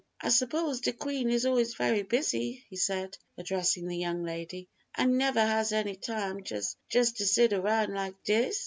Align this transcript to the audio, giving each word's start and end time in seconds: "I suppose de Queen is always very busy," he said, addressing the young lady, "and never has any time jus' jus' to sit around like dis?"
"I 0.19 0.29
suppose 0.29 0.81
de 0.81 0.93
Queen 0.93 1.29
is 1.29 1.45
always 1.45 1.75
very 1.75 2.01
busy," 2.01 2.65
he 2.71 2.75
said, 2.75 3.19
addressing 3.37 3.87
the 3.87 3.95
young 3.95 4.23
lady, 4.23 4.67
"and 4.95 5.15
never 5.19 5.41
has 5.45 5.71
any 5.73 5.95
time 5.95 6.43
jus' 6.43 6.75
jus' 6.89 7.11
to 7.11 7.27
sit 7.27 7.53
around 7.53 7.93
like 7.93 8.15
dis?" 8.23 8.59